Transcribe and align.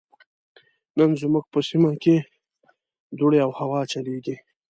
نن 0.97 1.11
زموږ 1.21 1.45
په 1.53 1.59
سيمه 1.69 1.91
کې 2.03 2.15
دوړې 3.17 3.39
او 3.45 3.51
هوا 3.59 3.81
چليږي. 3.91 4.35